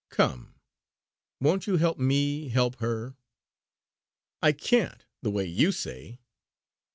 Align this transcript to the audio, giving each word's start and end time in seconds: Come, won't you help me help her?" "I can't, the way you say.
Come, 0.09 0.55
won't 1.39 1.67
you 1.67 1.77
help 1.77 1.99
me 1.99 2.47
help 2.49 2.77
her?" 2.77 3.17
"I 4.41 4.51
can't, 4.51 5.05
the 5.21 5.29
way 5.29 5.45
you 5.45 5.71
say. 5.71 6.17